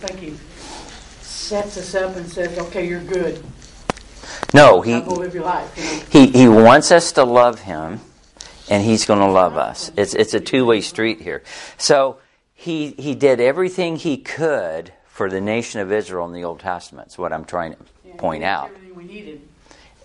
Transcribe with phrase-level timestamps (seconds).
[0.00, 0.34] think he
[1.22, 3.42] sets us up and says, okay, you're good.
[4.54, 5.76] No, he live your life.
[5.76, 6.26] You know?
[6.32, 8.00] he he wants us to love him,
[8.70, 9.90] and he's going to love us.
[9.96, 11.42] It's it's a two way street here.
[11.76, 12.18] So
[12.54, 17.08] he he did everything he could for the nation of Israel in the Old Testament.
[17.08, 18.70] Is what I'm trying to Yeah, point he gave us out.
[18.70, 19.40] Everything we needed.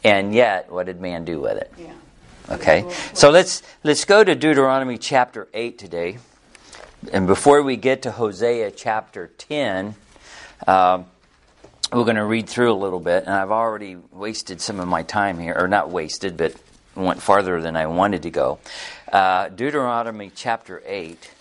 [0.04, 1.72] And yet, what did man do with it?
[1.78, 1.94] Yeah.
[2.50, 6.18] Okay, so let's let's go to Deuteronomy chapter eight today,
[7.12, 9.96] and before we get to Hosea chapter ten,
[10.68, 11.06] um,
[11.92, 15.04] we're going to read through a little bit, and I've already wasted some of my
[15.04, 16.56] time here, or not wasted, but
[16.96, 18.60] went farther than I wanted to go.
[19.12, 21.32] Uh, Deuteronomy chapter eight,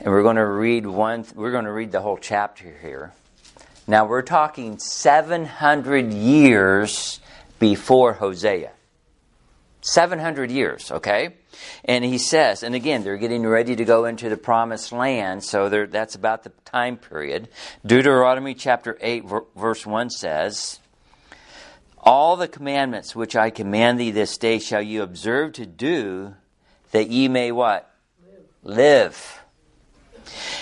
[0.00, 1.24] and we're going to read one.
[1.34, 3.12] We're going to read the whole chapter here.
[3.86, 7.20] Now we're talking seven hundred years
[7.58, 8.70] before Hosea.
[9.84, 11.34] 700 years, okay?
[11.84, 15.68] And he says, and again, they're getting ready to go into the promised land, so
[15.68, 17.48] that's about the time period.
[17.84, 20.80] Deuteronomy chapter 8, ver- verse 1 says,
[21.98, 26.34] All the commandments which I command thee this day shall you observe to do,
[26.92, 27.90] that ye may what?
[28.62, 29.43] Live.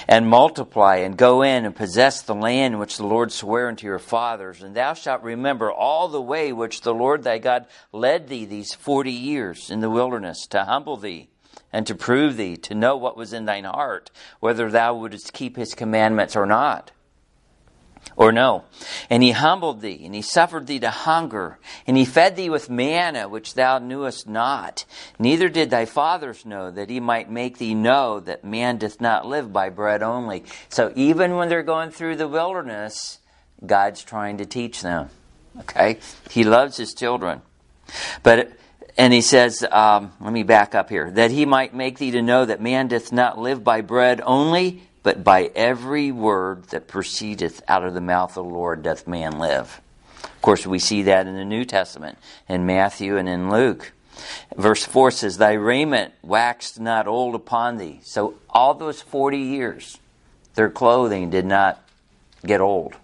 [0.09, 3.99] And multiply, and go in and possess the land which the Lord sware unto your
[3.99, 4.63] fathers.
[4.63, 8.75] And thou shalt remember all the way which the Lord thy God led thee these
[8.75, 11.29] forty years in the wilderness, to humble thee,
[11.73, 14.11] and to prove thee, to know what was in thine heart,
[14.41, 16.93] whether thou wouldst keep his commandments or not
[18.17, 18.65] or no.
[19.09, 22.71] And he humbled thee, and he suffered thee to hunger, and he fed thee with
[22.71, 24.85] manna which thou knewest not.
[25.19, 29.27] Neither did thy fathers know, that he might make thee know that man doth not
[29.27, 30.45] live by bread only.
[30.69, 33.19] So even when they're going through the wilderness,
[33.65, 35.09] God's trying to teach them.
[35.61, 35.99] Okay?
[36.31, 37.43] He loves his children.
[38.23, 38.53] But
[38.97, 42.21] and he says, um, let me back up here, that he might make thee to
[42.21, 47.63] know that man doth not live by bread only, but by every word that proceedeth
[47.69, 49.81] out of the mouth of the Lord doth man live.
[50.23, 53.93] Of course, we see that in the New Testament, in Matthew and in Luke.
[54.57, 58.01] Verse 4 says, Thy raiment waxed not old upon thee.
[58.03, 59.99] So all those 40 years,
[60.55, 61.83] their clothing did not
[62.45, 62.95] get old.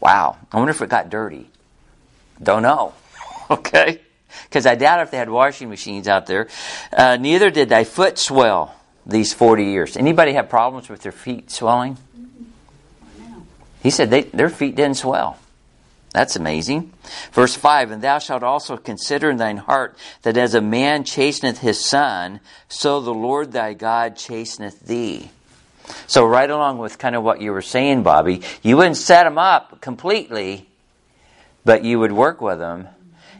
[0.00, 0.38] Wow.
[0.50, 1.48] I wonder if it got dirty.
[2.42, 2.94] Don't know.
[3.50, 4.00] Okay?
[4.44, 6.46] Because I doubt if they had washing machines out there.
[6.92, 8.76] Uh, neither did thy foot swell
[9.06, 9.96] these 40 years.
[9.96, 11.96] Anybody have problems with their feet swelling?
[13.82, 15.38] He said they, their feet didn't swell.
[16.12, 16.92] That's amazing.
[17.32, 21.58] Verse 5 And thou shalt also consider in thine heart that as a man chasteneth
[21.58, 25.30] his son, so the Lord thy God chasteneth thee.
[26.06, 29.38] So, right along with kind of what you were saying, Bobby, you wouldn't set them
[29.38, 30.68] up completely,
[31.64, 32.88] but you would work with them,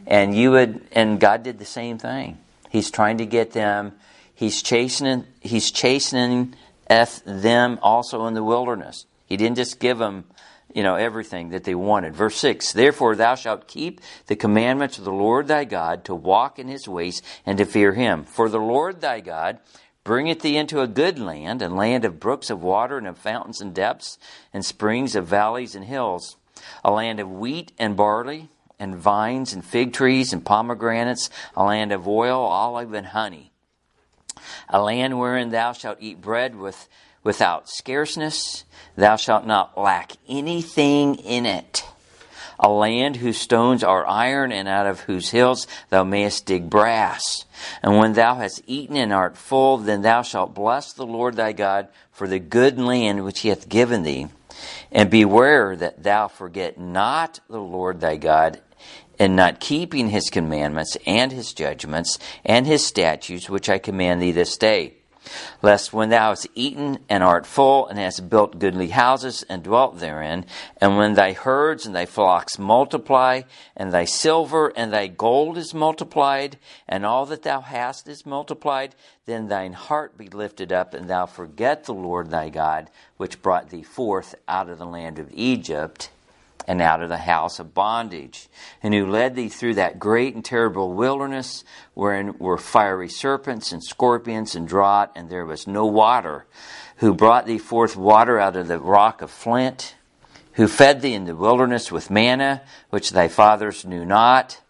[0.05, 2.37] and you would, and God did the same thing.
[2.69, 3.93] He's trying to get them.
[4.33, 5.25] He's chastening.
[5.41, 6.55] He's chastening
[6.87, 9.05] them also in the wilderness.
[9.25, 10.25] He didn't just give them,
[10.73, 12.15] you know, everything that they wanted.
[12.15, 12.71] Verse six.
[12.71, 16.87] Therefore, thou shalt keep the commandments of the Lord thy God to walk in his
[16.87, 18.23] ways and to fear him.
[18.23, 19.59] For the Lord thy God
[20.03, 23.61] bringeth thee into a good land, a land of brooks of water and of fountains
[23.61, 24.17] and depths
[24.53, 26.37] and springs of valleys and hills,
[26.83, 31.91] a land of wheat and barley and vines and fig trees and pomegranates, a land
[31.91, 33.50] of oil, olive, and honey,
[34.71, 36.87] a land wherein thou shalt eat bread with,
[37.23, 38.63] without scarceness,
[38.95, 41.83] thou shalt not lack anything in it.
[42.57, 47.45] A land whose stones are iron, and out of whose hills thou mayest dig brass.
[47.83, 51.53] And when thou hast eaten and art full, then thou shalt bless the Lord thy
[51.53, 54.27] God for the good land which he hath given thee.
[54.91, 58.61] And beware that thou forget not the Lord thy God
[59.21, 64.31] in not keeping his commandments and his judgments and his statutes which I command thee
[64.31, 64.95] this day.
[65.61, 69.99] Lest when thou hast eaten and art full, and hast built goodly houses and dwelt
[69.99, 70.43] therein,
[70.77, 73.43] and when thy herds and thy flocks multiply,
[73.77, 78.95] and thy silver and thy gold is multiplied, and all that thou hast is multiplied,
[79.27, 83.69] then thine heart be lifted up, and thou forget the Lord thy God, which brought
[83.69, 86.09] thee forth out of the land of Egypt,
[86.67, 88.47] and out of the house of bondage,
[88.83, 91.63] and who led thee through that great and terrible wilderness,
[91.93, 96.45] wherein were fiery serpents and scorpions and drought, and there was no water,
[96.97, 99.95] who brought thee forth water out of the rock of flint,
[100.53, 104.61] who fed thee in the wilderness with manna, which thy fathers knew not,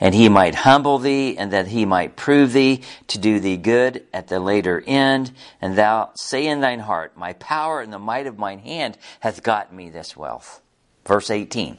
[0.00, 4.06] and he might humble thee, and that he might prove thee to do thee good
[4.12, 5.32] at the later end.
[5.60, 9.42] And thou say in thine heart, My power and the might of mine hand hath
[9.42, 10.60] gotten me this wealth.
[11.06, 11.78] Verse 18.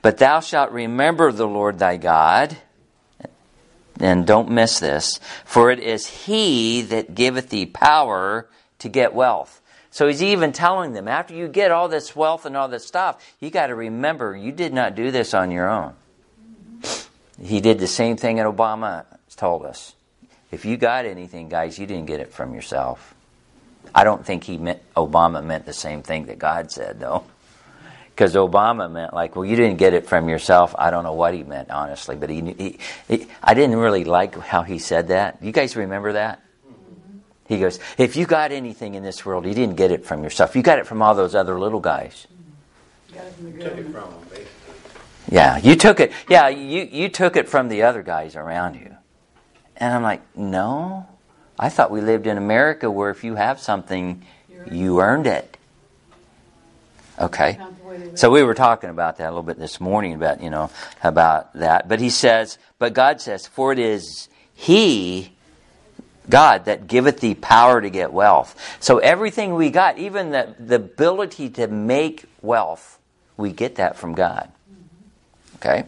[0.00, 2.56] But thou shalt remember the Lord thy God,
[4.00, 8.48] and don't miss this, for it is he that giveth thee power
[8.78, 9.60] to get wealth.
[9.90, 13.22] So he's even telling them, after you get all this wealth and all this stuff,
[13.40, 15.94] you got to remember you did not do this on your own.
[17.42, 19.04] He did the same thing that Obama
[19.36, 19.94] told us.
[20.50, 23.14] If you got anything, guys, you didn't get it from yourself.
[23.94, 27.24] I don't think he meant Obama meant the same thing that God said, though.
[28.22, 30.76] Because Obama meant like, well, you didn't get it from yourself.
[30.78, 32.78] I don't know what he meant, honestly, but he, he,
[33.08, 35.42] he I didn't really like how he said that.
[35.42, 36.40] You guys remember that?
[37.48, 40.54] He goes, if you got anything in this world, you didn't get it from yourself.
[40.54, 42.28] You got it from all those other little guys.
[43.08, 44.46] From Took it from them, basically.
[45.28, 46.12] Yeah, you took it.
[46.28, 48.96] Yeah, you, you took it from the other guys around you.
[49.76, 51.08] And I'm like, no.
[51.58, 54.24] I thought we lived in America where if you have something,
[54.70, 55.56] you earned it.
[57.18, 57.56] Okay.
[57.58, 60.14] Not the way they So we were talking about that a little bit this morning
[60.14, 60.70] about, you know,
[61.02, 61.88] about that.
[61.88, 65.32] But he says, but God says, for it is he,
[66.28, 68.58] God, that giveth thee power to get wealth.
[68.80, 72.98] So everything we got, even the, the ability to make wealth,
[73.36, 74.50] we get that from God.
[74.70, 75.56] Mm-hmm.
[75.56, 75.84] Okay?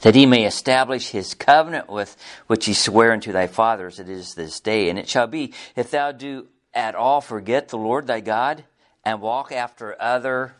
[0.00, 2.16] That he may establish his covenant with
[2.48, 4.88] which he sware unto thy fathers, it is this day.
[4.88, 8.64] And it shall be, if thou do at all forget the Lord thy God,
[9.04, 10.54] and walk after other,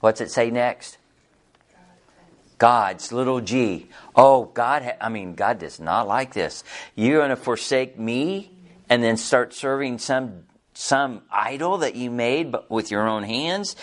[0.00, 0.98] what's it say next?
[2.58, 3.88] God's little g.
[4.14, 6.64] Oh, God, ha- I mean, God does not like this.
[6.94, 8.50] You're going to forsake me
[8.88, 13.76] and then start serving some some idol that you made but with your own hands.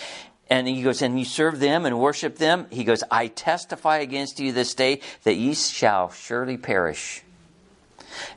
[0.49, 2.67] And he goes, and you serve them and worship them.
[2.69, 7.23] He goes, I testify against you this day that ye shall surely perish.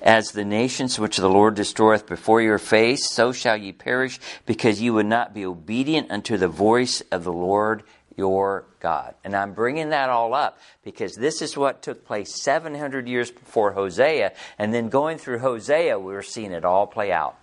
[0.02, 4.80] As the nations which the Lord destroyeth before your face, so shall ye perish, because
[4.80, 7.82] ye would not be obedient unto the voice of the Lord
[8.16, 9.14] your God.
[9.24, 13.72] And I'm bringing that all up because this is what took place 700 years before
[13.72, 17.36] Hosea, and then going through Hosea, we were seeing it all play out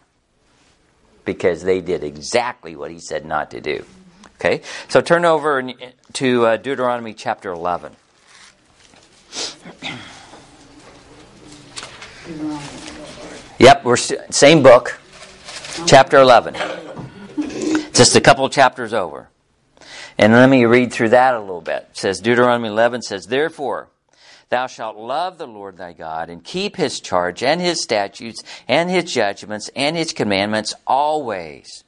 [1.25, 3.85] because they did exactly what he said not to do.
[4.35, 5.71] Okay, so turn over
[6.13, 7.95] to uh, Deuteronomy chapter 11.
[13.59, 14.97] Yep, we're st- same book,
[15.85, 16.55] chapter 11.
[17.93, 19.27] Just a couple chapters over.
[20.17, 21.87] And let me read through that a little bit.
[21.91, 23.89] It says Deuteronomy 11 says, "Therefore
[24.47, 28.89] thou shalt love the Lord thy God and keep his charge and his statutes and
[28.89, 31.83] his judgments and his commandments always."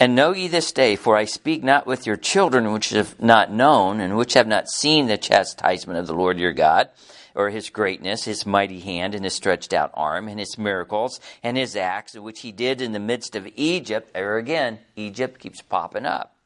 [0.00, 3.52] And know ye this day, for I speak not with your children which have not
[3.52, 6.88] known, and which have not seen the chastisement of the Lord your God,
[7.34, 11.56] or his greatness, his mighty hand, and his stretched out arm, and his miracles, and
[11.56, 14.12] his acts, which he did in the midst of Egypt.
[14.12, 16.36] There again, Egypt keeps popping up.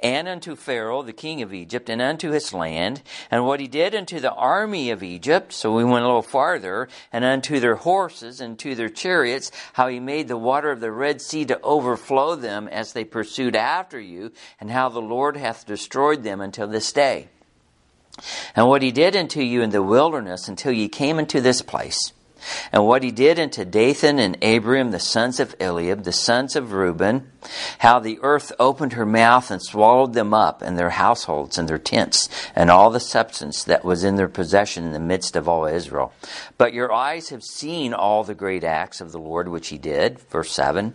[0.00, 3.94] And unto Pharaoh, the king of Egypt, and unto his land, and what he did
[3.94, 8.40] unto the army of Egypt, so we went a little farther, and unto their horses,
[8.40, 12.34] and to their chariots, how he made the water of the Red Sea to overflow
[12.34, 16.92] them as they pursued after you, and how the Lord hath destroyed them until this
[16.92, 17.28] day.
[18.56, 22.12] And what he did unto you in the wilderness until ye came into this place.
[22.72, 26.72] And what he did unto Dathan and Abiram, the sons of Eliab, the sons of
[26.72, 27.30] Reuben,
[27.78, 31.78] how the earth opened her mouth and swallowed them up, and their households, and their
[31.78, 35.66] tents, and all the substance that was in their possession in the midst of all
[35.66, 36.12] Israel.
[36.58, 40.18] But your eyes have seen all the great acts of the Lord which he did.
[40.30, 40.94] Verse 7.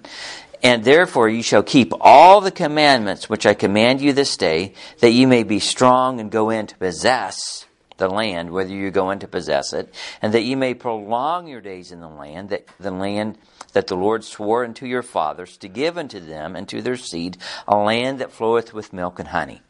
[0.63, 5.12] And therefore you shall keep all the commandments which I command you this day, that
[5.12, 7.66] you may be strong and go in to possess
[7.97, 11.62] the land, whether you go in to possess it, and that you may prolong your
[11.62, 13.38] days in the land, that the land
[13.74, 17.38] that the Lord swore unto your fathers to give unto them and to their seed,
[17.68, 19.62] a land that floweth with milk and honey.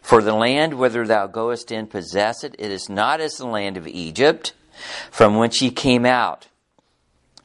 [0.00, 2.54] For the land whither thou goest in, possess it.
[2.58, 4.54] It is not as the land of Egypt,
[5.10, 6.46] from whence ye came out.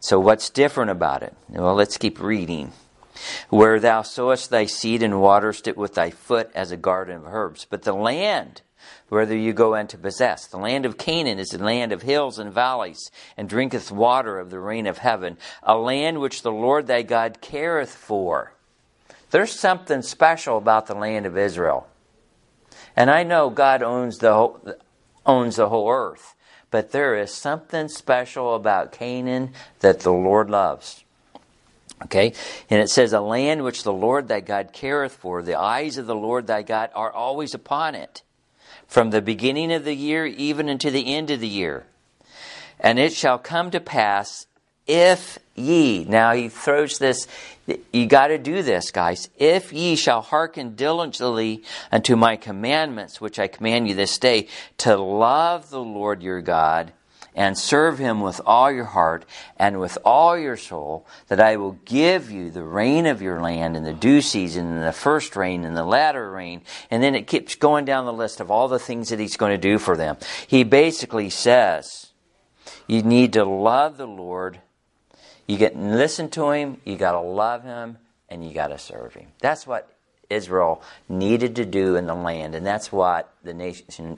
[0.01, 1.36] So what's different about it?
[1.48, 2.74] Well, let's keep reading.
[3.50, 7.27] Where thou sowest thy seed and waterest it with thy foot as a garden of
[7.27, 7.67] herbs.
[7.70, 8.63] But the land,
[9.10, 12.39] whether you go in to possess, the land of Canaan is the land of hills
[12.39, 16.88] and valleys, and drinketh water of the rain of heaven, a land which the Lord
[16.88, 18.53] thy God careth for.
[19.29, 21.88] There's something special about the land of Israel.
[22.96, 24.60] And I know God owns the whole,
[25.27, 26.34] owns the whole earth,
[26.72, 29.51] but there is something special about Canaan
[29.82, 31.04] that the Lord loves.
[32.04, 32.34] Okay?
[32.70, 36.08] And it says, A land which the Lord thy God careth for, the eyes of
[36.08, 38.24] the Lord thy God are always upon it,
[38.88, 41.86] from the beginning of the year even unto the end of the year.
[42.80, 44.48] And it shall come to pass
[44.88, 47.28] if ye, now he throws this,
[47.92, 49.30] you got to do this, guys.
[49.38, 54.48] If ye shall hearken diligently unto my commandments, which I command you this day,
[54.78, 56.94] to love the Lord your God,
[57.34, 59.25] and serve him with all your heart
[59.58, 63.78] and with all your soul, that I will give you the rain of your land
[63.78, 66.62] in the due season and the first rain and the latter rain.
[66.90, 69.54] And then it keeps going down the list of all the things that he's going
[69.54, 70.18] to do for them.
[70.46, 72.12] He basically says,
[72.86, 74.60] you need to love the Lord.
[75.51, 77.98] You get listen to him, you got to love him,
[78.29, 79.27] and you got to serve him.
[79.41, 79.93] That's what
[80.29, 84.17] Israel needed to do in the land, and that's what the nation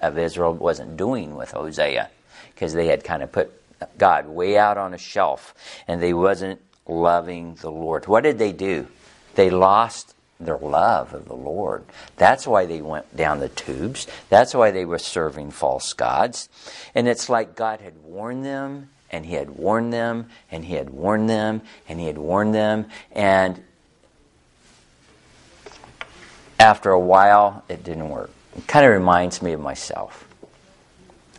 [0.00, 2.10] of Israel wasn't doing with Hosea
[2.52, 3.52] because they had kind of put
[3.98, 5.54] God way out on a shelf
[5.86, 8.08] and they wasn't loving the Lord.
[8.08, 8.88] What did they do?
[9.36, 11.84] They lost their love of the Lord.
[12.16, 14.08] That's why they went down the tubes.
[14.28, 16.48] That's why they were serving false gods.
[16.96, 20.90] And it's like God had warned them and he had warned them and he had
[20.90, 23.62] warned them and he had warned them and
[26.58, 28.30] after a while it didn't work.
[28.56, 30.26] It kind of reminds me of myself.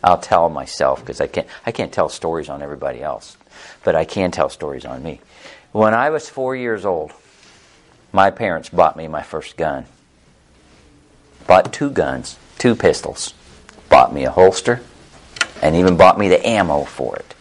[0.04, 3.36] I'll tell myself because I can't I can't tell stories on everybody else,
[3.84, 5.20] but I can tell stories on me.
[5.72, 7.12] When I was 4 years old,
[8.12, 9.86] my parents bought me my first gun.
[11.46, 13.34] Bought two guns, two pistols.
[13.88, 14.80] Bought me a holster
[15.62, 17.34] and even bought me the ammo for it.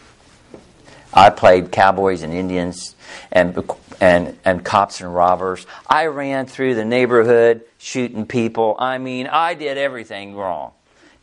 [1.15, 2.95] I played cowboys and Indians
[3.31, 3.57] and
[4.01, 5.65] and and cops and robbers.
[5.87, 8.75] I ran through the neighborhood shooting people.
[8.77, 10.73] I mean, I did everything wrong.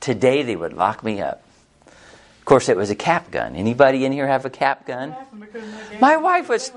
[0.01, 1.45] Today they would lock me up.
[1.87, 3.55] Of course, it was a cap gun.
[3.55, 5.15] Anybody in here have a cap gun?
[6.01, 6.73] My wife was.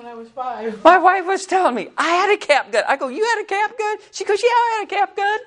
[0.84, 2.84] My wife was telling me I had a cap gun.
[2.88, 5.40] I go, "You had a cap gun?" She goes, "Yeah, I had a cap gun."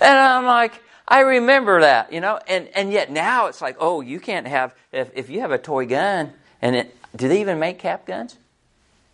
[0.00, 2.40] And I'm like, I remember that, you know.
[2.48, 5.58] And and yet now it's like, oh, you can't have if if you have a
[5.58, 6.32] toy gun.
[6.64, 8.38] And it, do they even make cap guns?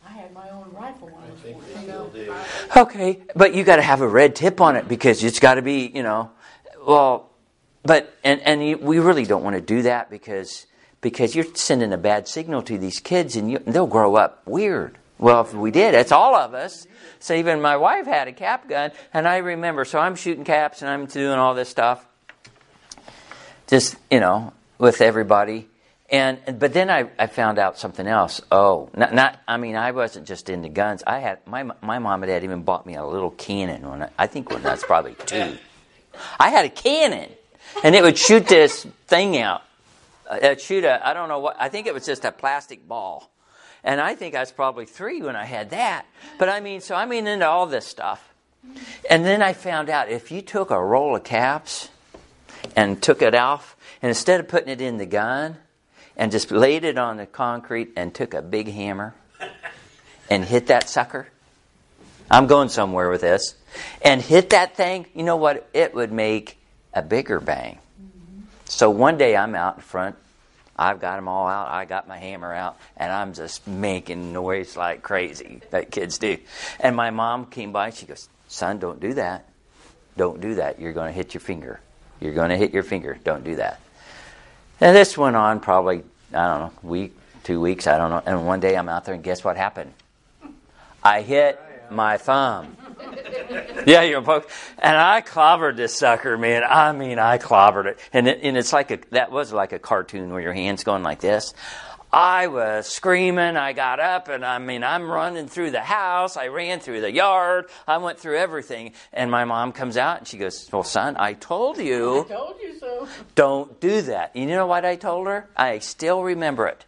[0.07, 2.33] I had my own rifle when I was
[2.73, 2.77] 14.
[2.77, 5.63] Okay, but you got to have a red tip on it because it's got to
[5.63, 6.31] be, you know,
[6.87, 7.29] well,
[7.83, 10.67] but and and you, we really don't want to do that because
[11.01, 14.97] because you're sending a bad signal to these kids and you, they'll grow up weird.
[15.19, 16.87] Well, if we did, it's all of us.
[17.19, 19.85] So even my wife had a cap gun, and I remember.
[19.85, 22.07] So I'm shooting caps and I'm doing all this stuff,
[23.67, 25.67] just you know, with everybody.
[26.11, 28.41] And but then I, I found out something else.
[28.51, 31.05] Oh, not, not I mean I wasn't just into guns.
[31.07, 34.11] I had my my mom and dad even bought me a little cannon when I,
[34.19, 35.57] I think when that's probably two.
[36.39, 37.31] I had a cannon,
[37.85, 39.63] and it would shoot this thing out.
[40.29, 42.89] Uh, it'd shoot a I don't know what I think it was just a plastic
[42.89, 43.31] ball,
[43.85, 46.07] and I think I was probably three when I had that.
[46.39, 48.35] But I mean, so I mean into all this stuff,
[49.09, 51.89] and then I found out if you took a roll of caps
[52.75, 55.57] and took it off, and instead of putting it in the gun
[56.21, 59.15] and just laid it on the concrete and took a big hammer
[60.29, 61.27] and hit that sucker.
[62.31, 63.55] I'm going somewhere with this.
[64.03, 65.67] And hit that thing, you know what?
[65.73, 66.59] It would make
[66.93, 67.79] a bigger bang.
[68.67, 70.17] So one day I'm out in front.
[70.77, 71.69] I've got them all out.
[71.69, 76.37] I got my hammer out, and I'm just making noise like crazy that kids do.
[76.79, 77.91] And my mom came by.
[77.91, 79.47] She goes, "Son, don't do that.
[80.17, 80.81] Don't do that.
[80.81, 81.81] You're going to hit your finger.
[82.19, 83.19] You're going to hit your finger.
[83.25, 83.81] Don't do that."
[84.81, 88.23] And this went on probably, I don't know, week, two weeks, I don't know.
[88.25, 89.93] And one day I'm out there and guess what happened?
[91.03, 91.61] I hit
[91.91, 92.77] my thumb.
[93.87, 94.53] yeah, you're folks.
[94.79, 96.63] And I clobbered this sucker, man.
[96.69, 97.99] I mean, I clobbered it.
[98.13, 101.03] And, it, and it's like a, that was like a cartoon where your hand's going
[101.03, 101.55] like this.
[102.13, 103.57] I was screaming.
[103.57, 106.37] I got up and I mean, I'm running through the house.
[106.37, 107.67] I ran through the yard.
[107.87, 108.95] I went through everything.
[109.13, 112.23] And my mom comes out and she goes, Well, son, I told you.
[112.23, 113.07] I told you so.
[113.37, 114.35] Don't do that.
[114.35, 115.49] You know what I told her?
[115.57, 116.85] I still remember it.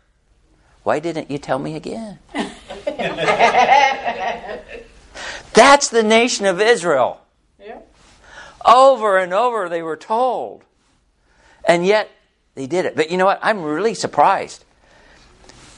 [0.82, 2.18] Why didn't you tell me again?
[5.54, 7.20] That's the nation of Israel.
[7.60, 7.78] Yeah.
[8.66, 10.64] Over and over they were told.
[11.64, 12.10] And yet
[12.56, 12.96] they did it.
[12.96, 13.38] But you know what?
[13.40, 14.64] I'm really surprised.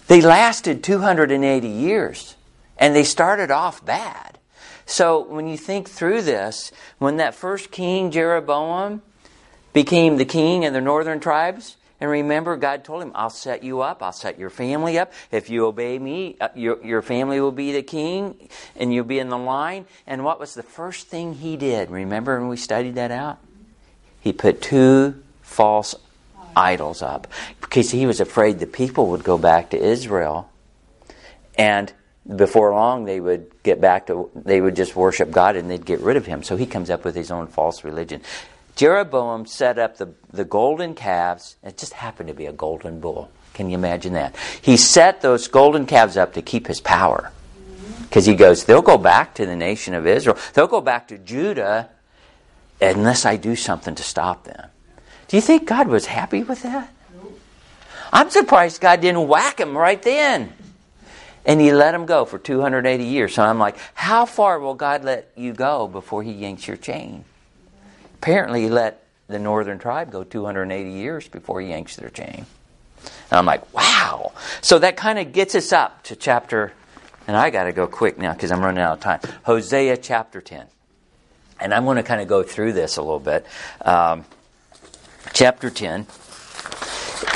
[0.06, 2.36] They lasted 280 years
[2.76, 4.38] and they started off bad.
[4.86, 9.02] So when you think through this, when that first king, Jeroboam,
[9.72, 13.80] became the king of the northern tribes, and remember, God told him, I'll set you
[13.80, 15.12] up, I'll set your family up.
[15.30, 19.20] If you obey me, uh, your, your family will be the king, and you'll be
[19.20, 19.86] in the line.
[20.06, 21.90] And what was the first thing he did?
[21.90, 23.38] Remember when we studied that out?
[24.20, 25.94] He put two false
[26.56, 27.26] idols up.
[27.60, 30.50] Because he was afraid the people would go back to Israel.
[31.56, 31.92] And
[32.36, 36.00] before long they would get back to they would just worship God and they'd get
[36.00, 36.42] rid of him.
[36.42, 38.22] So he comes up with his own false religion.
[38.76, 41.56] Jeroboam set up the, the golden calves.
[41.62, 43.30] It just happened to be a golden bull.
[43.52, 44.34] Can you imagine that?
[44.60, 47.30] He set those golden calves up to keep his power.
[48.02, 50.38] Because he goes they'll go back to the nation of Israel.
[50.54, 51.90] They'll go back to Judah
[52.80, 54.70] unless I do something to stop them
[55.28, 56.92] do you think God was happy with that?
[58.12, 60.52] I'm surprised God didn't whack him right then.
[61.44, 63.34] And he let him go for 280 years.
[63.34, 67.24] So I'm like, how far will God let you go before he yanks your chain?
[68.14, 72.46] Apparently, he let the northern tribe go 280 years before he yanks their chain.
[73.30, 74.32] And I'm like, wow.
[74.62, 76.72] So that kind of gets us up to chapter,
[77.26, 79.20] and I got to go quick now because I'm running out of time.
[79.44, 80.66] Hosea chapter 10.
[81.60, 83.44] And I'm going to kind of go through this a little bit.
[83.82, 84.24] Um,
[85.32, 86.06] chapter 10.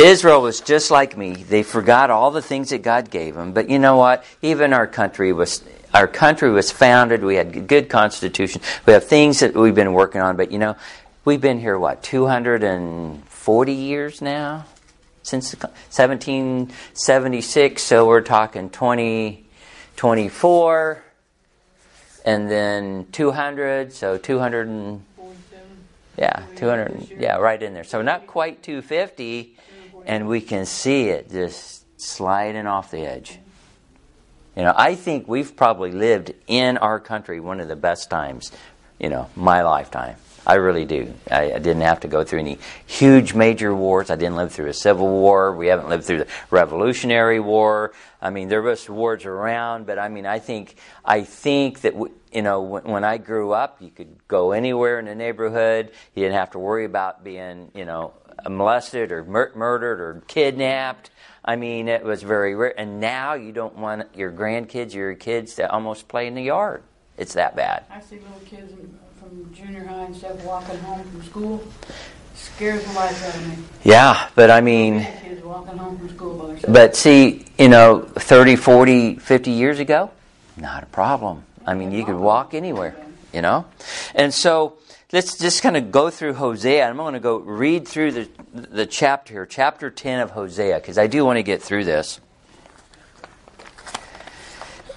[0.01, 1.35] Israel was just like me.
[1.35, 3.53] They forgot all the things that God gave them.
[3.53, 4.25] But you know what?
[4.43, 5.63] Even our country was
[5.95, 7.25] our country was founded.
[7.25, 8.61] We had a good constitution.
[8.87, 10.37] We have things that we've been working on.
[10.37, 10.77] But you know,
[11.25, 14.67] we've been here what 240 years now
[15.23, 17.83] since 1776.
[17.83, 21.03] So we're talking 2024,
[22.25, 23.93] and then 200.
[23.93, 25.05] So 200 and
[26.19, 27.17] yeah, 200.
[27.19, 27.85] Yeah, right in there.
[27.85, 29.57] So not quite 250
[30.07, 33.39] and we can see it just sliding off the edge.
[34.57, 38.51] You know, I think we've probably lived in our country one of the best times,
[38.99, 40.17] you know, my lifetime.
[40.49, 41.13] I really do.
[41.31, 44.09] I, I, didn't have to go through any huge major wars.
[44.09, 45.55] I didn't live through a civil war.
[45.55, 47.93] We haven't lived through the Revolutionary War.
[48.23, 51.95] I mean, there was wars around, but I mean, I think I think that
[52.33, 55.93] you know when, when I grew up, you could go anywhere in the neighborhood.
[56.15, 58.15] You didn't have to worry about being you know
[58.49, 61.11] molested or mur- murdered or kidnapped.
[61.45, 62.79] I mean, it was very rare.
[62.79, 66.43] And now you don't want your grandkids or your kids to almost play in the
[66.43, 66.83] yard.
[67.19, 67.85] It's that bad.
[67.91, 68.73] I see little kids
[69.19, 71.65] from junior high and stuff walking home from school.
[72.35, 73.65] Scares the life out of me.
[73.83, 75.01] Yeah, but I mean.
[75.23, 80.11] Kids walking home from school by But see, you know, 30, 40, 50 years ago,
[80.57, 81.45] not a problem.
[81.67, 82.95] I mean, you could walk anywhere,
[83.33, 83.67] you know?
[84.15, 84.79] And so
[85.13, 86.89] let's just kind of go through Hosea.
[86.89, 90.97] I'm going to go read through the, the chapter here, chapter 10 of Hosea, because
[90.97, 92.21] I do want to get through this.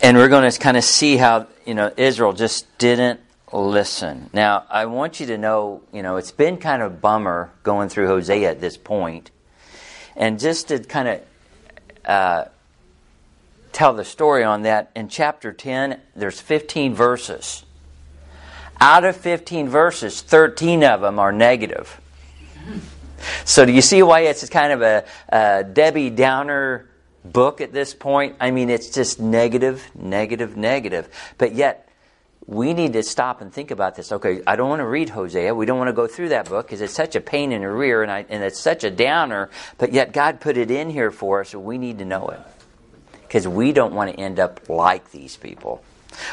[0.03, 3.19] And we're going to kind of see how, you know, Israel just didn't
[3.51, 4.29] listen.
[4.33, 8.07] Now, I want you to know, you know, it's been kind of bummer going through
[8.07, 9.31] Hosea at this point.
[10.16, 11.22] And just to kind of
[12.05, 12.46] uh,
[13.72, 17.66] tell the story on that, in chapter 10, there's 15 verses.
[18.79, 22.00] Out of 15 verses, 13 of them are negative.
[23.46, 26.90] So, do you see why it's kind of a, a Debbie Downer
[27.24, 28.35] book at this point?
[28.40, 31.07] I mean, it's just negative, negative, negative.
[31.37, 31.87] But yet,
[32.47, 34.11] we need to stop and think about this.
[34.11, 35.53] Okay, I don't want to read Hosea.
[35.53, 37.69] We don't want to go through that book because it's such a pain in the
[37.69, 39.49] rear and, I, and it's such a downer.
[39.77, 42.39] But yet, God put it in here for us, we need to know it.
[43.21, 45.83] Because we don't want to end up like these people.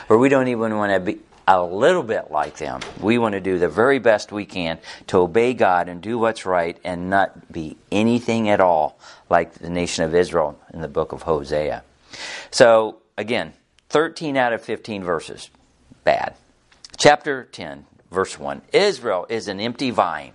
[0.08, 2.80] Or we don't even want to be, a little bit like them.
[3.00, 6.44] We want to do the very best we can to obey God and do what's
[6.44, 8.98] right and not be anything at all
[9.30, 11.82] like the nation of Israel in the book of Hosea.
[12.50, 13.54] So, again,
[13.88, 15.48] 13 out of 15 verses.
[16.04, 16.34] Bad.
[16.96, 18.62] Chapter 10, verse 1.
[18.72, 20.32] Israel is an empty vine.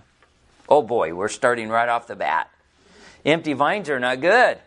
[0.68, 2.50] Oh boy, we're starting right off the bat.
[3.24, 4.58] Empty vines are not good.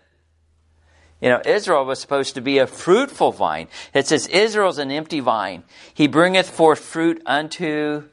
[1.22, 3.68] You know, Israel was supposed to be a fruitful vine.
[3.94, 5.64] It says, Israel's an empty vine.
[5.94, 8.04] He bringeth forth fruit unto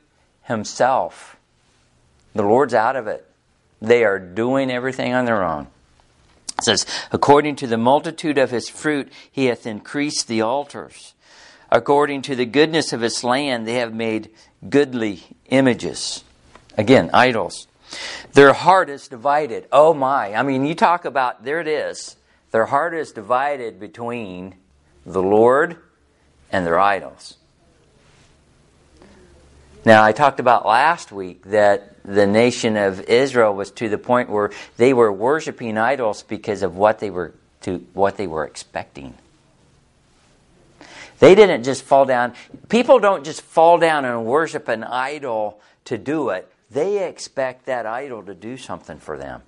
[0.44, 1.36] himself.
[2.34, 3.26] The Lord's out of it.
[3.82, 5.66] They are doing everything on their own.
[6.58, 11.13] It says, according to the multitude of his fruit, he hath increased the altars.
[11.70, 14.30] According to the goodness of his land, they have made
[14.68, 16.24] goodly images.
[16.76, 17.66] Again, idols.
[18.32, 19.66] Their heart is divided.
[19.70, 20.34] Oh my.
[20.34, 22.16] I mean, you talk about, there it is.
[22.50, 24.54] Their heart is divided between
[25.04, 25.76] the Lord
[26.50, 27.36] and their idols.
[29.84, 34.30] Now, I talked about last week that the nation of Israel was to the point
[34.30, 39.14] where they were worshiping idols because of what they were to what they were expecting.
[41.24, 42.34] They didn't just fall down.
[42.68, 46.52] People don't just fall down and worship an idol to do it.
[46.70, 49.40] They expect that idol to do something for them.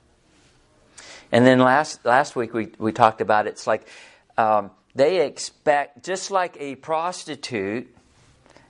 [1.31, 3.87] And then last last week we, we talked about it's like
[4.39, 7.95] um, they expect just like a prostitute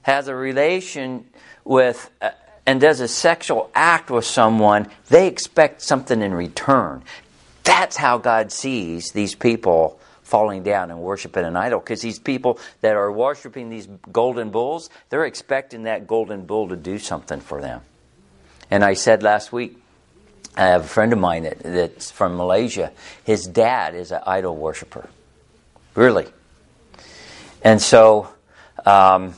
[0.03, 1.27] has a relation
[1.64, 2.31] with uh,
[2.66, 7.05] and does a sexual act with someone, they expect something in return.
[7.62, 11.78] That's how God sees these people falling down and worshiping an idol.
[11.78, 16.76] Because these people that are worshiping these golden bulls, they're expecting that golden bull to
[16.76, 17.80] do something for them.
[18.68, 19.78] And I said last week,
[20.56, 22.90] I have a friend of mine that, that's from Malaysia.
[23.22, 25.08] His dad is an idol worshiper.
[25.94, 26.26] Really.
[27.62, 28.28] And so
[28.84, 29.34] um,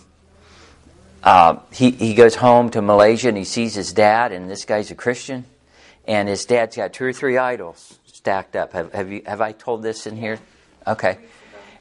[1.22, 4.90] uh, he, he goes home to Malaysia and he sees his dad, and this guy's
[4.90, 5.44] a Christian.
[6.06, 8.72] And his dad's got two or three idols stacked up.
[8.72, 10.38] Have, have you have I told this in here?
[10.88, 11.18] Okay.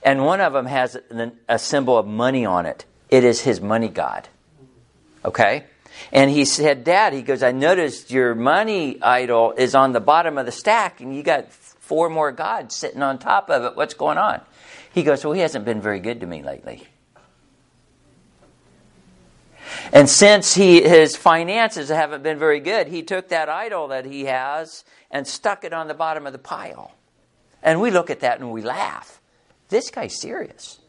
[0.03, 0.97] And one of them has
[1.47, 2.85] a symbol of money on it.
[3.09, 4.27] It is his money god.
[5.25, 5.63] Okay?
[6.11, 10.37] And he said, Dad, he goes, I noticed your money idol is on the bottom
[10.37, 13.75] of the stack and you got four more gods sitting on top of it.
[13.75, 14.41] What's going on?
[14.93, 16.87] He goes, Well, he hasn't been very good to me lately.
[19.91, 24.25] And since he, his finances haven't been very good, he took that idol that he
[24.25, 26.93] has and stuck it on the bottom of the pile.
[27.63, 29.19] And we look at that and we laugh.
[29.69, 30.79] This guy's serious.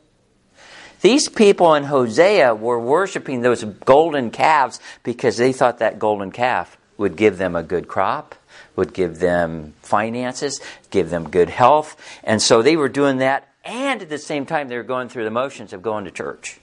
[1.01, 6.77] These people in Hosea were worshiping those golden calves because they thought that golden calf
[6.97, 8.35] would give them a good crop,
[8.75, 11.97] would give them finances, give them good health.
[12.25, 15.25] And so they were doing that, and at the same time, they were going through
[15.25, 16.59] the motions of going to church.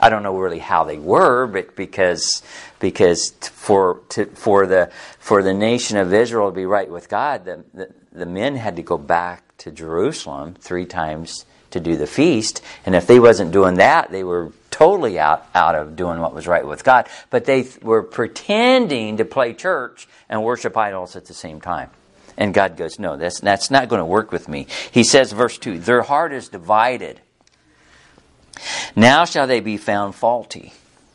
[0.00, 2.42] I don't know really how they were, but because
[2.80, 7.44] because for to, for the for the nation of Israel to be right with God,
[7.44, 12.06] the, the, the men had to go back to Jerusalem three times to do the
[12.06, 16.34] feast, and if they wasn't doing that, they were totally out out of doing what
[16.34, 17.08] was right with God.
[17.30, 21.90] But they were pretending to play church and worship idols at the same time.
[22.36, 25.58] And God goes, "No, that's that's not going to work with me." He says, verse
[25.58, 27.20] two, "Their heart is divided."
[28.94, 30.72] Now shall they be found faulty.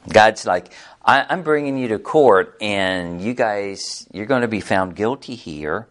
[0.09, 0.71] God's like,
[1.03, 5.35] I, am bringing you to court, and you guys, you're going to be found guilty
[5.35, 5.87] here.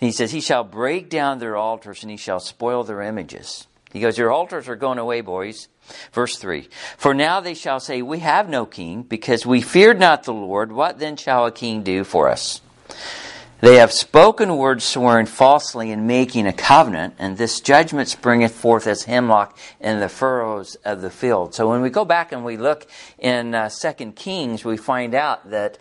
[0.00, 3.66] And he says, He shall break down their altars, and he shall spoil their images.
[3.92, 5.68] He goes, Your altars are going away, boys.
[6.12, 10.24] Verse 3 For now they shall say, We have no king, because we feared not
[10.24, 10.72] the Lord.
[10.72, 12.60] What then shall a king do for us?
[13.60, 18.86] They have spoken words swearing falsely in making a covenant, and this judgment springeth forth
[18.86, 21.54] as hemlock in the furrows of the field.
[21.54, 22.86] So when we go back and we look
[23.18, 25.76] in uh, Second Kings, we find out that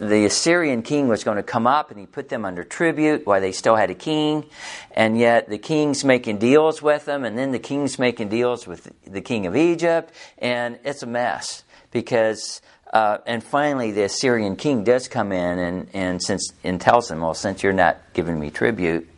[0.00, 3.40] the Assyrian king was going to come up and he put them under tribute while
[3.40, 4.44] they still had a king,
[4.92, 8.92] and yet the king's making deals with them, and then the king's making deals with
[9.04, 12.60] the king of Egypt, and it's a mess because
[12.92, 17.20] uh, and finally, the Assyrian king does come in and, and, since, and tells them,
[17.20, 19.08] Well, since you're not giving me tribute,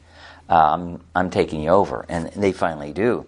[0.49, 2.07] um, I'm taking you over.
[2.09, 3.27] And they finally do.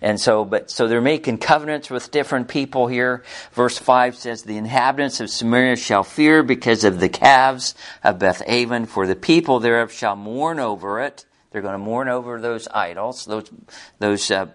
[0.00, 3.24] And so, but so they're making covenants with different people here.
[3.52, 8.86] Verse 5 says, The inhabitants of Samaria shall fear because of the calves of Bethaven,
[8.86, 11.24] for the people thereof shall mourn over it.
[11.50, 13.50] They're going to mourn over those idols, those,
[13.98, 14.46] those uh,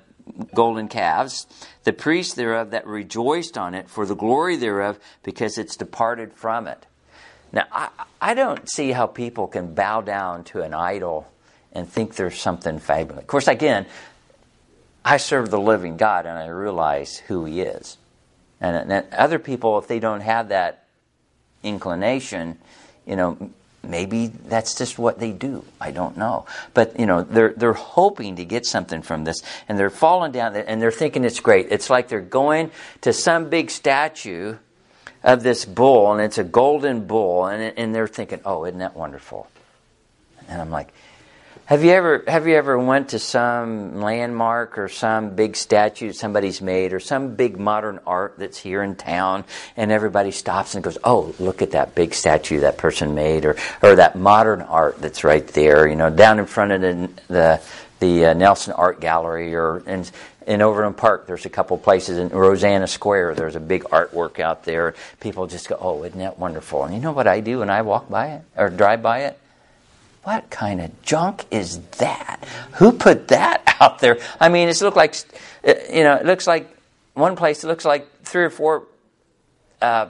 [0.53, 1.47] golden calves,
[1.83, 6.67] the priests thereof that rejoiced on it for the glory thereof, because it's departed from
[6.67, 6.85] it.
[7.51, 7.89] Now, I,
[8.21, 11.27] I don't see how people can bow down to an idol
[11.73, 13.21] and think there's something fabulous.
[13.21, 13.85] Of course, again,
[15.03, 17.97] I serve the living God and I realize who He is.
[18.59, 20.85] And, and other people, if they don't have that
[21.63, 22.59] inclination,
[23.05, 23.51] you know,
[23.83, 25.65] maybe that's just what they do.
[25.79, 26.45] I don't know.
[26.73, 30.55] But you know, they're they're hoping to get something from this, and they're falling down
[30.55, 31.67] and they're thinking it's great.
[31.71, 34.57] It's like they're going to some big statue
[35.23, 38.95] of this bull, and it's a golden bull, and and they're thinking, oh, isn't that
[38.95, 39.47] wonderful?
[40.47, 40.93] And I'm like,
[41.71, 46.61] have you ever have you ever went to some landmark or some big statue somebody's
[46.61, 49.45] made or some big modern art that's here in town
[49.77, 53.55] and everybody stops and goes, "Oh, look at that big statue that person made or
[53.81, 57.61] or that modern art that's right there, you know, down in front of the the,
[58.01, 60.11] the uh, Nelson Art Gallery or and
[60.45, 63.35] in Overland Park, there's a couple places in Rosana Square.
[63.35, 64.93] There's a big artwork out there.
[65.21, 67.81] People just go, "Oh, isn't that wonderful?" And you know what I do when I
[67.81, 69.39] walk by it or drive by it?
[70.23, 72.43] What kind of junk is that?
[72.73, 74.19] Who put that out there?
[74.39, 75.15] I mean, it looks like,
[75.67, 76.75] uh, you know, it looks like
[77.13, 77.63] one place.
[77.63, 78.87] It looks like three or four
[79.81, 80.07] uh,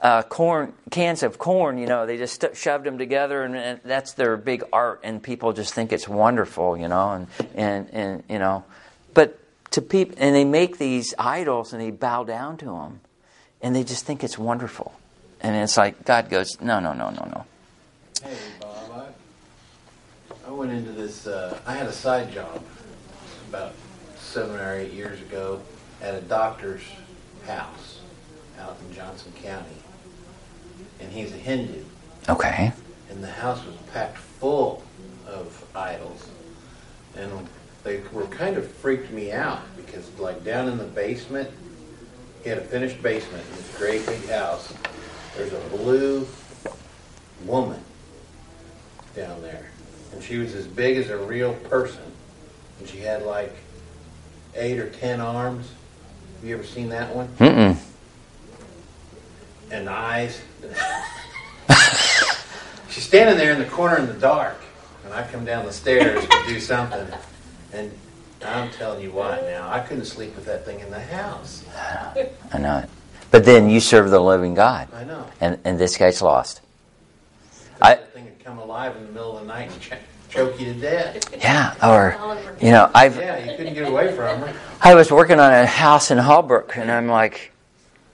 [0.00, 1.78] uh, corn cans of corn.
[1.78, 5.22] You know, they just st- shoved them together, and, and, that's their big art, and
[5.22, 6.76] people just think it's wonderful.
[6.76, 8.64] You know, and and and you know,
[9.14, 9.38] but
[9.72, 13.00] to people, and they make these idols, and they bow down to them,
[13.60, 14.94] and they just think it's wonderful,
[15.40, 17.44] and it's like God goes, no, no, no, no, no.
[18.22, 18.36] Hey,
[20.48, 21.26] I went into this.
[21.26, 22.64] Uh, I had a side job
[23.50, 23.74] about
[24.16, 25.60] seven or eight years ago
[26.00, 26.80] at a doctor's
[27.46, 28.00] house
[28.58, 29.76] out in Johnson County,
[31.00, 31.84] and he's a Hindu.
[32.30, 32.72] Okay.
[33.10, 34.82] And the house was packed full
[35.26, 36.30] of idols,
[37.14, 37.30] and
[37.84, 41.50] they were kind of freaked me out because, like, down in the basement,
[42.42, 44.72] he had a finished basement in this great big house.
[45.36, 46.26] There's a blue
[47.44, 47.82] woman
[49.14, 49.68] down there
[50.12, 52.02] and she was as big as a real person,
[52.78, 53.54] and she had like
[54.54, 55.70] eight or ten arms.
[56.36, 57.28] Have you ever seen that one?
[57.38, 57.76] Mm-mm.
[59.70, 60.40] And eyes.
[62.90, 64.58] She's standing there in the corner in the dark,
[65.04, 67.06] and I come down the stairs to do something,
[67.72, 67.92] and
[68.44, 71.64] I'm telling you what now, I couldn't sleep with that thing in the house.
[72.52, 72.88] I know it.
[73.30, 75.26] But then you serve the living God, I know.
[75.40, 76.62] and, and this guy's lost.
[77.82, 79.92] I- that thing would come alive in the middle of the night and ch-
[80.30, 81.36] choke you to death.
[81.38, 82.16] Yeah, or,
[82.62, 84.54] you know, I've, Yeah, you couldn't get away from her.
[84.80, 87.52] I was working on a house in Holbrook, and I'm like,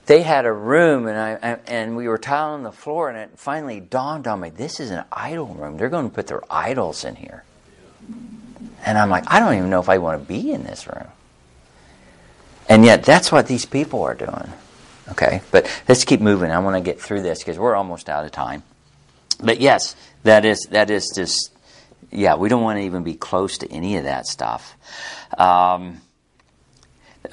[0.07, 3.79] they had a room, and I and we were tiling the floor, and it finally
[3.79, 5.77] dawned on me: this is an idol room.
[5.77, 7.43] They're going to put their idols in here,
[8.85, 11.07] and I'm like, I don't even know if I want to be in this room.
[12.67, 14.51] And yet, that's what these people are doing.
[15.09, 16.51] Okay, but let's keep moving.
[16.51, 18.63] I want to get through this because we're almost out of time.
[19.43, 21.51] But yes, that is that is just
[22.11, 22.35] yeah.
[22.35, 24.75] We don't want to even be close to any of that stuff.
[25.37, 26.01] Um,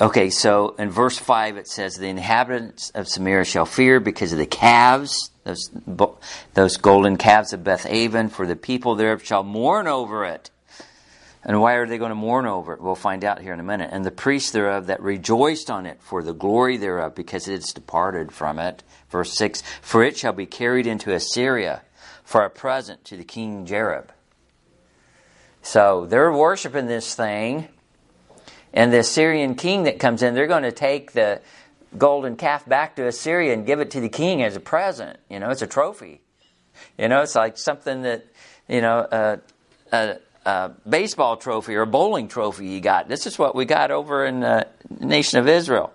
[0.00, 4.38] Okay, so in verse 5 it says, The inhabitants of Samaria shall fear because of
[4.38, 5.70] the calves, those,
[6.54, 10.50] those golden calves of Beth Aven, for the people thereof shall mourn over it.
[11.44, 12.80] And why are they going to mourn over it?
[12.80, 13.90] We'll find out here in a minute.
[13.92, 17.72] And the priests thereof that rejoiced on it for the glory thereof, because it is
[17.72, 18.82] departed from it.
[19.10, 21.82] Verse 6 For it shall be carried into Assyria
[22.24, 24.08] for a present to the king Jareb.
[25.62, 27.68] So they're worshiping this thing
[28.72, 31.40] and the Assyrian king that comes in, they're going to take the
[31.98, 35.18] golden calf back to Assyria and give it to the king as a present.
[35.28, 36.22] You know, it's a trophy.
[36.98, 38.24] You know, it's like something that,
[38.68, 39.40] you know, a,
[39.92, 43.08] a, a baseball trophy or a bowling trophy you got.
[43.08, 44.66] This is what we got over in the
[45.00, 45.92] nation of Israel.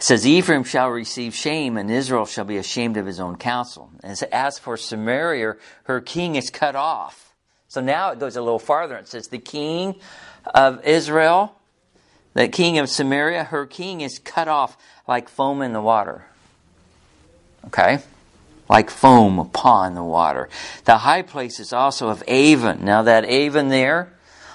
[0.00, 3.90] Says, Ephraim shall receive shame, and Israel shall be ashamed of his own counsel.
[4.02, 7.34] And as for Samaria, her king is cut off.
[7.68, 8.96] So now it goes a little farther.
[8.96, 9.96] It says, The king
[10.54, 11.54] of Israel,
[12.32, 16.24] the king of Samaria, her king is cut off like foam in the water.
[17.66, 17.98] Okay?
[18.70, 20.48] Like foam upon the water.
[20.86, 22.84] The high places also of Aven.
[22.84, 24.14] Now, that Aven there,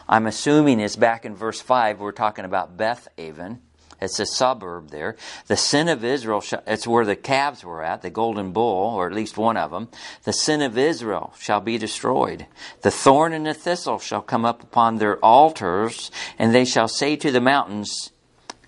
[0.10, 2.00] I'm assuming is back in verse 5.
[2.00, 3.62] We're talking about Beth Aven.
[4.02, 5.16] It's a suburb there.
[5.48, 9.14] The sin of Israel, it's where the calves were at, the golden bull, or at
[9.14, 9.88] least one of them.
[10.24, 12.46] The sin of Israel shall be destroyed.
[12.82, 17.16] The thorn and the thistle shall come up upon their altars, and they shall say
[17.16, 18.12] to the mountains,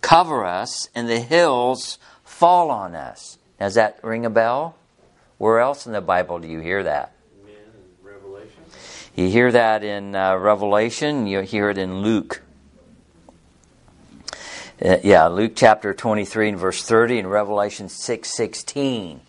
[0.02, 3.38] Cover us, and the hills fall on us.
[3.60, 4.76] Does that ring a bell?
[5.38, 7.14] Where else in the Bible do you hear that?
[8.02, 8.64] Revelation.
[9.16, 12.42] You hear that in uh, Revelation, you hear it in Luke.
[14.80, 19.22] Uh, yeah, Luke chapter 23 and verse 30 and Revelation 6 16.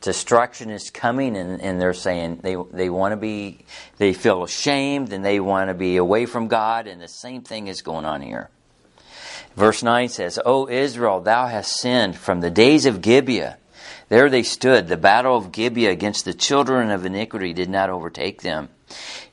[0.00, 3.58] Destruction is coming, and, and they're saying they, they want to be,
[3.96, 7.66] they feel ashamed and they want to be away from God, and the same thing
[7.66, 8.50] is going on here.
[9.56, 13.58] Verse 9 says, O Israel, thou hast sinned from the days of Gibeah.
[14.08, 14.86] There they stood.
[14.86, 18.68] The battle of Gibeah against the children of iniquity did not overtake them.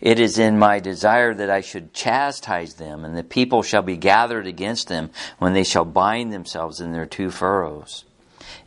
[0.01, 3.97] It is in my desire that I should chastise them, and the people shall be
[3.97, 8.05] gathered against them when they shall bind themselves in their two furrows.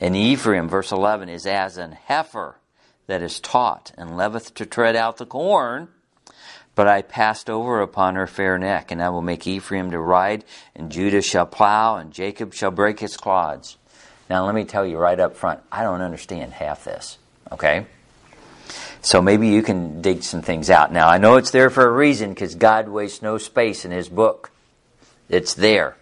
[0.00, 2.56] And Ephraim, verse 11, is as an heifer
[3.06, 5.88] that is taught and loveth to tread out the corn.
[6.74, 10.44] But I passed over upon her fair neck, and I will make Ephraim to ride,
[10.76, 13.76] and Judah shall plow, and Jacob shall break his clods.
[14.30, 17.18] Now, let me tell you right up front, I don't understand half this,
[17.50, 17.86] okay?
[19.00, 20.92] So maybe you can dig some things out.
[20.92, 24.08] Now, I know it's there for a reason because God wastes no space in His
[24.08, 24.50] book.
[25.28, 25.96] It's there.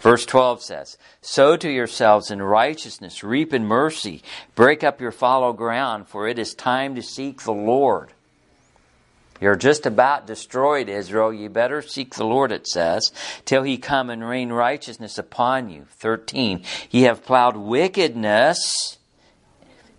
[0.00, 4.22] Verse 12 says, Sow to yourselves in righteousness, reap in mercy,
[4.54, 8.10] break up your fallow ground, for it is time to seek the Lord.
[9.40, 11.32] You're just about destroyed, Israel.
[11.32, 13.12] You better seek the Lord, it says,
[13.44, 15.86] till he come and rain righteousness upon you.
[15.98, 16.62] 13.
[16.90, 18.98] Ye have plowed wickedness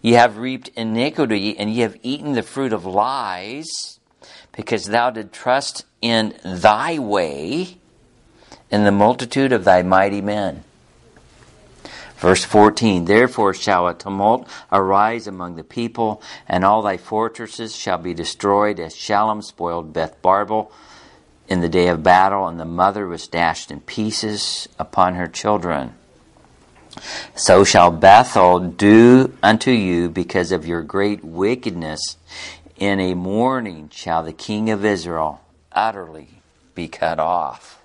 [0.05, 3.99] Ye have reaped iniquity, and ye have eaten the fruit of lies,
[4.51, 7.79] because thou did trust in thy way,
[8.69, 10.63] in the multitude of thy mighty men.
[12.17, 17.97] Verse 14 Therefore shall a tumult arise among the people, and all thy fortresses shall
[17.97, 20.71] be destroyed, as Shalman spoiled Beth Arbel
[21.47, 25.95] in the day of battle, and the mother was dashed in pieces upon her children.
[27.35, 32.17] So shall Bethel do unto you because of your great wickedness.
[32.77, 36.41] In a morning shall the king of Israel utterly
[36.73, 37.81] be cut off.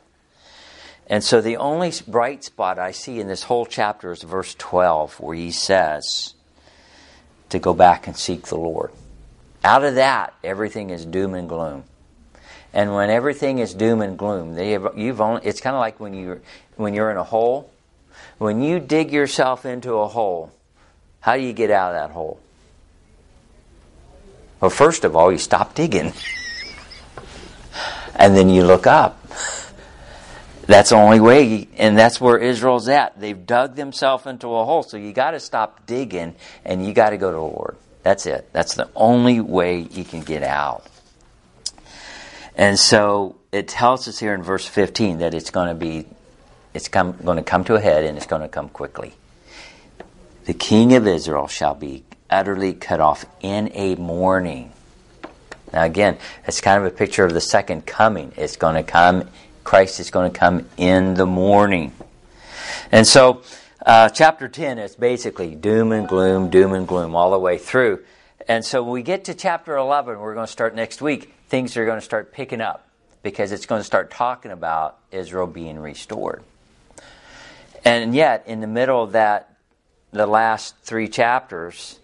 [1.07, 5.19] And so the only bright spot I see in this whole chapter is verse 12,
[5.19, 6.35] where he says
[7.49, 8.93] to go back and seek the Lord.
[9.65, 11.85] Out of that, everything is doom and gloom.
[12.73, 16.15] And when everything is doom and gloom, have, you've only, it's kind of like when
[16.15, 16.41] you're,
[16.77, 17.73] when you're in a hole
[18.41, 20.51] when you dig yourself into a hole,
[21.21, 22.41] how do you get out of that hole?
[24.61, 26.15] Well, first of all, you stop digging.
[28.17, 29.23] and then you look up.
[30.63, 33.21] That's the only way, and that's where Israel's at.
[33.21, 37.11] They've dug themselves into a hole, so you got to stop digging and you got
[37.11, 37.77] to go to the Lord.
[38.05, 38.49] That's it.
[38.55, 40.87] That's the only way you can get out.
[42.57, 46.07] And so it tells us here in verse 15 that it's going to be,
[46.75, 49.15] it's come, going to come to a head and it's going to come quickly.
[50.45, 54.73] The king of Israel shall be utterly cut off in a morning.
[55.73, 58.33] Now, again, it's kind of a picture of the second coming.
[58.37, 59.29] It's going to come,
[59.65, 61.93] Christ is going to come in the morning.
[62.91, 63.43] And so,
[63.85, 68.01] uh, chapter 10 is basically doom and gloom, doom and gloom all the way through.
[68.49, 71.77] And so, when we get to chapter 11, we're going to start next week, things
[71.77, 72.89] are going to start picking up
[73.23, 76.43] because it's going to start talking about Israel being restored.
[77.85, 79.57] And yet, in the middle of that,
[80.13, 81.99] the last three chapters,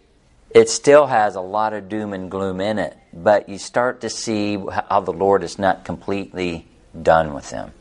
[0.51, 4.11] it still has a lot of doom and gloom in it, but you start to
[4.11, 4.57] see
[4.89, 6.67] how the Lord is not completely
[7.03, 7.73] done with them.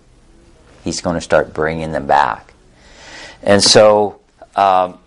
[0.83, 2.53] He's going to start bringing them back.
[3.41, 4.19] And so
[4.55, 4.99] um,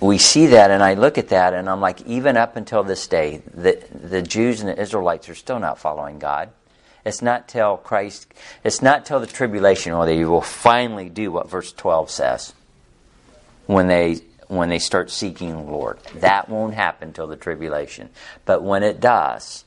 [0.00, 3.06] we see that, and I look at that, and I'm like, even up until this
[3.06, 6.50] day, the, the Jews and the Israelites are still not following God.
[7.04, 11.50] It's not till Christ, it's not till the tribulation where they will finally do what
[11.50, 12.54] verse 12 says
[13.66, 15.98] when they when they start seeking the Lord.
[16.16, 18.10] That won't happen till the tribulation.
[18.44, 19.64] But when it does,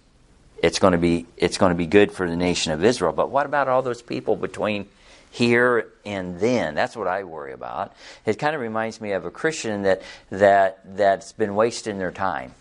[0.61, 3.11] it's going to be it's going to be good for the nation of Israel.
[3.11, 4.87] But what about all those people between
[5.31, 6.75] here and then?
[6.75, 7.93] That's what I worry about.
[8.25, 12.53] It kind of reminds me of a Christian that that that's been wasting their time.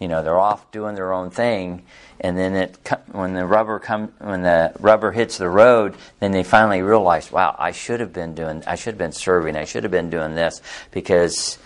[0.00, 1.82] You know, they're off doing their own thing,
[2.20, 2.78] and then it
[3.12, 7.54] when the rubber come when the rubber hits the road, then they finally realize, wow,
[7.58, 10.34] I should have been doing, I should have been serving, I should have been doing
[10.34, 11.58] this because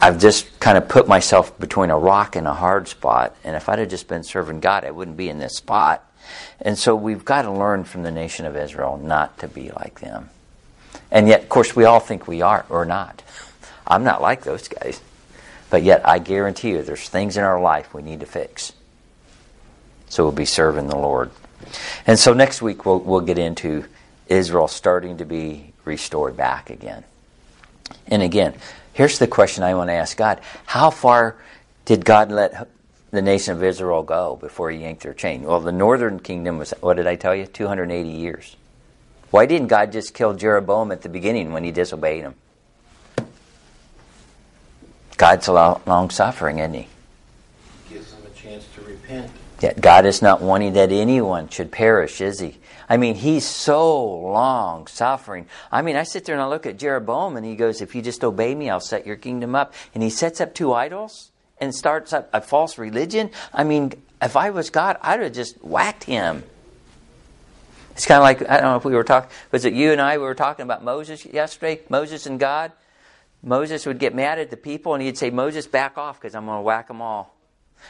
[0.00, 3.68] I've just kind of put myself between a rock and a hard spot, and if
[3.68, 6.08] I'd have just been serving God, I wouldn't be in this spot.
[6.60, 10.00] And so we've got to learn from the nation of Israel not to be like
[10.00, 10.30] them.
[11.10, 13.22] And yet, of course, we all think we are or not.
[13.86, 15.00] I'm not like those guys.
[15.74, 18.74] But yet, I guarantee you, there's things in our life we need to fix.
[20.08, 21.32] So we'll be serving the Lord.
[22.06, 23.84] And so next week, we'll, we'll get into
[24.28, 27.02] Israel starting to be restored back again.
[28.06, 28.54] And again,
[28.92, 31.38] here's the question I want to ask God How far
[31.86, 32.68] did God let
[33.10, 35.42] the nation of Israel go before he yanked their chain?
[35.42, 37.46] Well, the northern kingdom was, what did I tell you?
[37.46, 38.54] 280 years.
[39.32, 42.36] Why didn't God just kill Jeroboam at the beginning when he disobeyed him?
[45.16, 46.88] God's a long suffering, isn't He?
[47.90, 49.30] Gives them a chance to repent.
[49.60, 52.58] Yet God is not wanting that anyone should perish, is He?
[52.88, 55.46] I mean, He's so long suffering.
[55.70, 58.02] I mean, I sit there and I look at Jeroboam and he goes, If you
[58.02, 59.72] just obey me, I'll set your kingdom up.
[59.94, 63.30] And he sets up two idols and starts up a false religion.
[63.52, 66.42] I mean, if I was God, I'd have just whacked him.
[67.92, 70.00] It's kind of like, I don't know if we were talking, was it you and
[70.00, 71.80] I we were talking about Moses yesterday?
[71.88, 72.72] Moses and God?
[73.44, 76.46] Moses would get mad at the people and he'd say, Moses, back off because I'm
[76.46, 77.34] going to whack them all.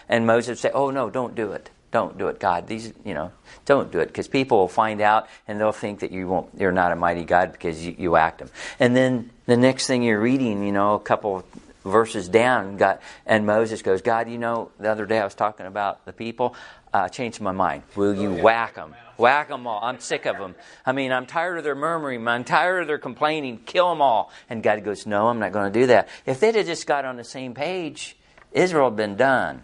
[0.09, 1.71] And Moses would say, Oh, no, don't do it.
[1.93, 2.67] Don't do it, God.
[2.67, 3.31] These, you know,
[3.67, 6.73] don't do it because people will find out and they'll think that you won't, you're
[6.73, 8.51] not a mighty God because you, you whacked them.
[8.81, 11.45] And then the next thing you're reading, you know, a couple
[11.85, 15.67] verses down, God, and Moses goes, God, you know, the other day I was talking
[15.67, 16.57] about the people.
[16.95, 17.83] Uh, changed my mind.
[17.97, 18.95] Will you whack them?
[19.17, 19.81] Whack them all.
[19.83, 20.55] I'm sick of them.
[20.87, 22.27] I mean, I'm tired of their murmuring.
[22.29, 23.59] I'm tired of their complaining.
[23.67, 24.31] Kill them all.
[24.49, 26.09] And God goes, No, I'm not going to do that.
[26.25, 28.17] If they'd have just got on the same page,
[28.53, 29.63] Israel had been done.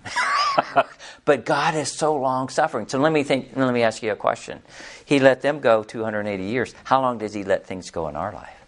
[1.24, 2.88] but God is so long suffering.
[2.88, 3.50] So let me think.
[3.54, 4.60] Let me ask you a question.
[5.04, 6.74] He let them go 280 years.
[6.82, 8.59] How long does He let things go in our life?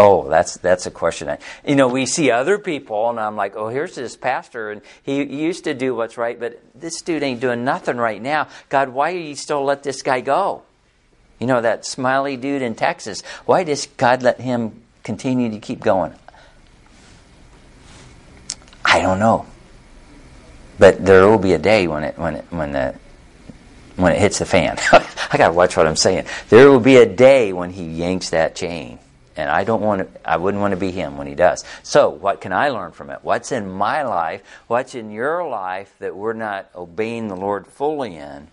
[0.00, 1.36] Oh, that's that's a question.
[1.66, 5.24] you know, we see other people, and I'm like, oh, here's this pastor, and he
[5.24, 8.46] used to do what's right, but this dude ain't doing nothing right now.
[8.68, 10.62] God, why do you still let this guy go?
[11.40, 13.22] You know, that smiley dude in Texas.
[13.44, 16.14] Why does God let him continue to keep going?
[18.84, 19.46] I don't know,
[20.78, 22.94] but there will be a day when it when it when the
[23.96, 24.78] when it hits the fan.
[24.92, 26.26] I got to watch what I'm saying.
[26.50, 29.00] There will be a day when he yanks that chain
[29.38, 31.64] and I don't want to, I wouldn't want to be him when he does.
[31.84, 33.20] So, what can I learn from it?
[33.22, 34.42] What's in my life?
[34.66, 38.48] What's in your life that we're not obeying the Lord fully in?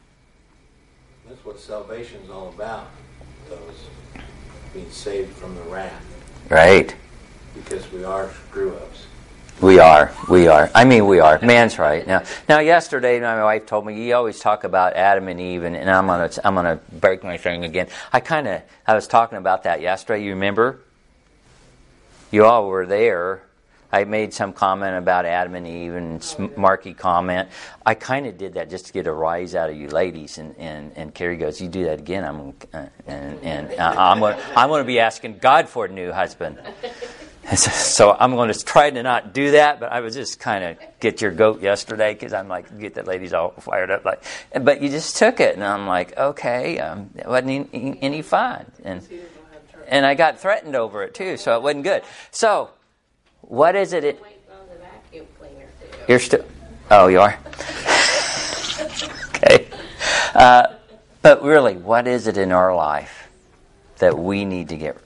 [1.27, 2.87] That's what salvation is all about.
[3.49, 3.87] Those
[4.75, 6.05] being saved from the wrath.
[6.49, 6.95] Right.
[7.55, 9.07] Because we are screw ups.
[9.61, 10.11] We are.
[10.29, 10.69] We are.
[10.75, 11.39] I mean, we are.
[11.41, 12.05] Man's right.
[12.05, 15.77] Now, now, yesterday, my wife told me you always talk about Adam and Eve, and,
[15.77, 17.87] and I'm gonna I'm gonna break my thing again.
[18.11, 20.23] I kind of I was talking about that yesterday.
[20.23, 20.81] You remember?
[22.31, 23.43] You all were there.
[23.93, 27.47] I made some comment about Adam and Eve and Marky comment.
[27.85, 30.37] I kind of did that just to get a rise out of you ladies.
[30.37, 34.19] And, and, and Carrie goes, "You do that again, I'm uh, and, and uh, I'm
[34.19, 36.59] gonna, I'm going to be asking God for a new husband."
[37.55, 39.79] So, I'm going to try to not do that.
[39.79, 43.03] But I was just kind of get your goat yesterday because I'm like get the
[43.03, 44.03] ladies all fired up.
[44.03, 44.23] Like,
[44.61, 48.65] but you just took it, and I'm like, okay, um, it wasn't any, any fun,
[48.83, 49.07] and
[49.87, 52.03] and I got threatened over it too, so it wasn't good.
[52.31, 52.71] So
[53.41, 54.03] what is it?
[54.03, 54.23] it
[56.07, 56.45] you're still.
[56.91, 57.37] Oh, you are.
[59.35, 59.67] okay.
[60.33, 60.67] Uh,
[61.21, 63.29] but really, what is it in our life
[63.97, 64.97] that we need to get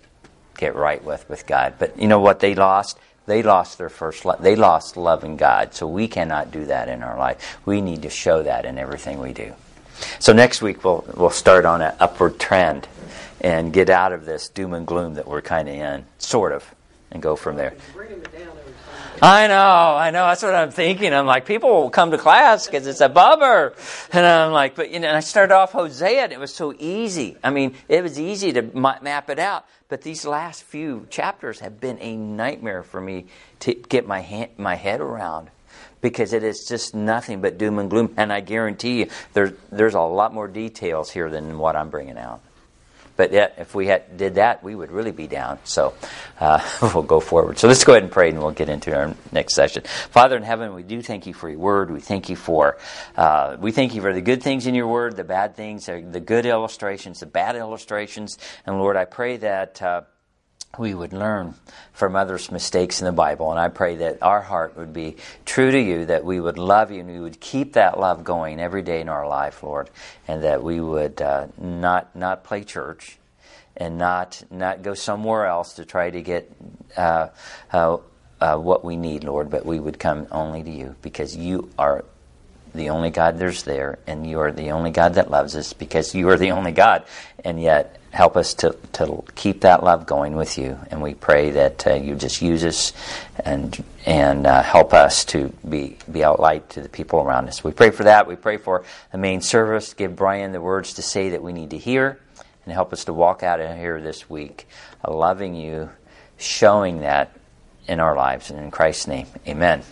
[0.60, 1.76] get right with with God?
[1.80, 2.98] But you know what they lost?
[3.26, 4.42] They lost their first love.
[4.42, 5.74] They lost loving God.
[5.74, 7.60] So we cannot do that in our life.
[7.66, 9.54] We need to show that in everything we do.
[10.20, 12.88] So next week we'll we'll start on an upward trend
[13.42, 16.76] and get out of this doom and gloom that we're kind of in, sort of
[17.12, 17.74] and go from there.
[19.22, 19.56] I know,
[19.98, 20.26] I know.
[20.28, 21.14] That's what I'm thinking.
[21.14, 23.74] I'm like, people will come to class because it's a bummer,
[24.14, 25.10] and I'm like, but you know.
[25.10, 27.36] And I started off Hosea, and it was so easy.
[27.44, 29.66] I mean, it was easy to map it out.
[29.90, 33.26] But these last few chapters have been a nightmare for me
[33.62, 35.50] to get my hand, my head around
[36.02, 38.14] because it is just nothing but doom and gloom.
[38.16, 42.18] And I guarantee you, there's there's a lot more details here than what I'm bringing
[42.18, 42.42] out.
[43.20, 45.60] But yet, if we had, did that, we would really be down.
[45.66, 45.94] So
[46.40, 46.62] uh,
[46.94, 47.60] we'll go forward.
[47.60, 49.84] So let's go ahead and pray, and we'll get into our next session.
[49.84, 51.92] Father in heaven, we do thank you for your word.
[51.92, 52.78] We thank you for
[53.18, 56.24] uh, we thank you for the good things in your word, the bad things, the
[56.26, 58.38] good illustrations, the bad illustrations.
[58.66, 59.82] And Lord, I pray that.
[59.82, 60.04] Uh,
[60.78, 61.56] we would learn
[61.94, 63.52] from others' mistakes in the Bible.
[63.52, 66.92] And I pray that our heart would be true to you, that we would love
[66.92, 69.90] you, and we would keep that love going every day in our life, Lord,
[70.28, 73.18] and that we would uh, not not play church
[73.76, 76.52] and not not go somewhere else to try to get
[76.96, 77.30] uh,
[77.74, 77.98] uh,
[78.40, 82.06] uh what we need, Lord, but we would come only to you because you are
[82.74, 86.14] the only God there's there, and you are the only God that loves us because
[86.14, 87.04] you are the only God,
[87.44, 90.78] and yet help us to, to keep that love going with you.
[90.90, 92.94] And we pray that uh, you just use us
[93.44, 97.64] and and uh, help us to be be out light to the people around us.
[97.64, 98.28] We pray for that.
[98.28, 99.94] We pray for the main service.
[99.94, 102.20] Give Brian the words to say that we need to hear,
[102.66, 104.68] and help us to walk out of here this week,
[105.06, 105.90] uh, loving you,
[106.38, 107.38] showing that
[107.88, 108.50] in our lives.
[108.50, 109.84] And in Christ's name, Amen.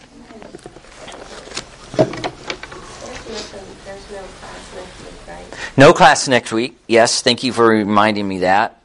[5.78, 6.75] No class next week.
[6.88, 8.82] Yes, thank you for reminding me that.